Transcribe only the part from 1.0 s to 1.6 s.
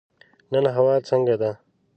څنګه ده؟